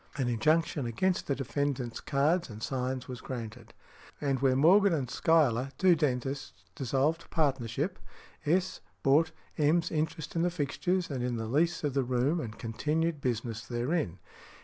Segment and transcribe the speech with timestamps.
[0.17, 3.71] An injunction against the defendant's cards and signs was granted.
[4.19, 7.99] |173| And where Morgan and Schuyler, two dentists, dissolved partnership,
[8.43, 8.81] S.
[9.03, 13.21] bought M.'s interest in the fixtures and in the lease of the room, and continued
[13.21, 14.17] business therein.